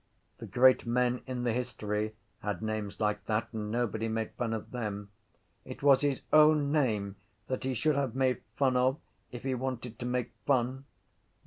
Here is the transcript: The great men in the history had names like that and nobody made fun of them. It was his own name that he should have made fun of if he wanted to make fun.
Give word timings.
The 0.39 0.47
great 0.47 0.87
men 0.87 1.21
in 1.27 1.43
the 1.43 1.53
history 1.53 2.15
had 2.41 2.63
names 2.63 2.99
like 2.99 3.23
that 3.27 3.49
and 3.53 3.69
nobody 3.69 4.07
made 4.07 4.31
fun 4.31 4.51
of 4.51 4.71
them. 4.71 5.11
It 5.63 5.83
was 5.83 6.01
his 6.01 6.23
own 6.33 6.71
name 6.71 7.17
that 7.45 7.65
he 7.65 7.75
should 7.75 7.93
have 7.95 8.15
made 8.15 8.41
fun 8.55 8.75
of 8.75 8.97
if 9.31 9.43
he 9.43 9.53
wanted 9.53 9.99
to 9.99 10.07
make 10.07 10.31
fun. 10.47 10.85